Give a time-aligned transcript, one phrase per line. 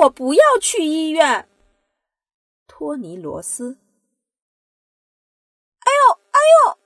[0.00, 1.48] 我不要去医院。
[2.66, 3.78] 托尼罗斯。
[5.78, 6.78] 哎呦，哎呦！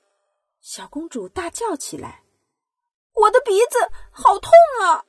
[0.60, 2.24] 小公主大叫起来
[3.14, 3.78] ：“我的鼻子
[4.10, 4.52] 好痛
[4.82, 5.06] 啊！”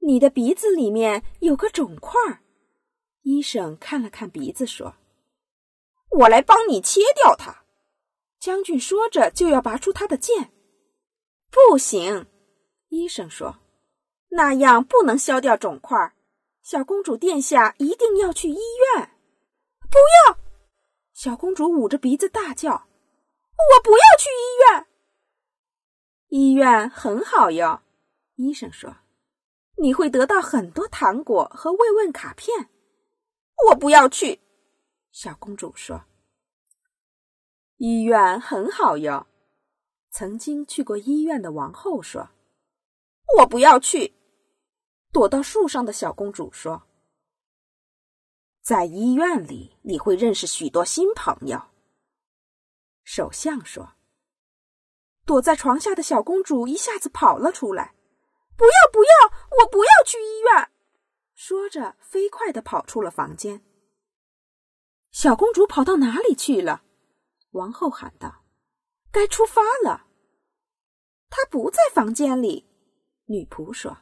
[0.00, 2.42] 你的鼻子里面有个肿块。
[3.22, 4.96] 医生看了看鼻子，说
[6.20, 7.64] ：“我来帮你切掉它。”
[8.40, 10.52] 将军说着就要拔出他的剑。
[11.50, 12.26] “不行！”
[12.88, 13.58] 医生说
[14.30, 16.14] ，“那样不能消掉肿块。
[16.70, 18.58] 小公主殿下一定要去医
[18.94, 19.10] 院。
[19.88, 19.96] ”“不
[20.28, 20.38] 要！”
[21.14, 22.72] 小公主捂着鼻子大叫
[23.56, 24.86] ，“我不要去医院。
[26.28, 27.80] ”“医院很好哟。”
[28.36, 28.94] 医生说
[29.80, 32.68] ，“你会得到很多糖果和慰问卡片。”
[33.70, 34.38] 我不要去，
[35.10, 36.04] 小公主说
[37.78, 39.26] ：“医院很好哟。”
[40.12, 42.28] 曾经去过医院的王后说
[43.40, 44.12] ：“我不要去。”
[45.12, 46.82] 躲到树上的小公主说
[48.62, 51.60] ：“在医院里，你会认识许多新朋友。”
[53.04, 53.94] 首相说
[55.24, 57.94] ：“躲在床下的小公主一下子跑了出来，
[58.56, 59.08] 不要不要，
[59.62, 60.70] 我不要去医院。”
[61.34, 63.64] 说着，飞快的跑出了房间。
[65.10, 66.82] 小公主跑到哪里去了？
[67.52, 68.44] 王后喊道
[69.10, 70.06] ：“该出发了。”
[71.30, 72.68] 她不在房间里。
[73.26, 73.98] 女仆说：“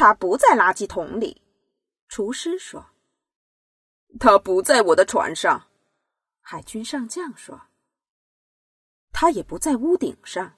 [0.00, 1.42] 他不在垃圾桶里。”
[2.08, 2.86] 厨师说
[4.18, 5.68] ：“他不在我的船上。”
[6.40, 7.68] 海军上将说
[9.12, 10.56] ：“他也不在屋顶上。”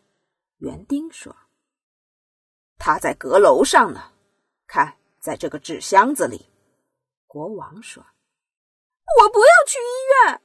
[0.59, 1.35] 园丁说
[2.79, 4.13] ：“他在阁楼上呢。
[4.69, 6.51] 看。”在这个纸箱子里，
[7.29, 8.03] 国王说
[9.23, 10.43] ：“我不要去医院。”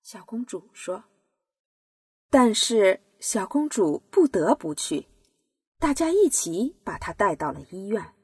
[0.00, 1.04] 小公主说
[2.30, 5.06] ：“但是小公主不得不去。”
[5.80, 8.14] 大家一起把他带到了医院。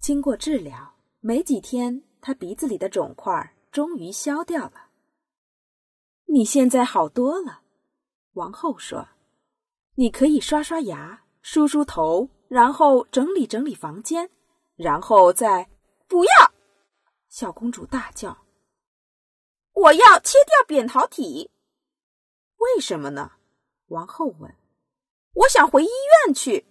[0.00, 4.88] 经过治疗，没几天，他鼻子里的肿块终于消掉了。
[6.24, 7.60] 你现在好多了，
[8.32, 9.06] 王后说
[9.96, 14.28] ：“你可以刷刷牙，梳梳头。”然后整理整理房间，
[14.74, 15.70] 然后再
[16.08, 16.30] 不要！
[17.28, 18.46] 小公主大叫
[19.72, 21.50] ：“我要切掉扁桃体！”
[22.58, 23.32] 为什么呢？
[23.88, 24.56] 王后问。
[25.34, 25.88] “我想回医
[26.26, 26.66] 院去。”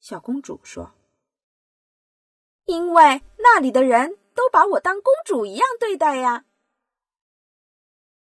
[0.00, 0.92] 小公主说。
[2.66, 6.44] “因为那里的人都把我当公主一样对待呀。”